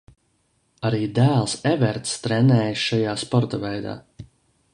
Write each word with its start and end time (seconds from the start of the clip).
Arī 0.89 1.01
dēls 1.19 1.53
Everts 1.73 2.17
trenējas 2.25 2.87
šajā 2.87 3.15
sporta 3.27 3.61
veidā. 3.67 3.99